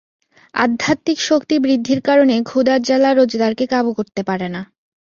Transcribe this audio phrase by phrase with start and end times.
[0.53, 4.61] আধ্যাত্মিক শক্তি বৃদ্ধির কারণে ক্ষুধার জ্বালা রোজাদারকে কাবু করতে পারে না।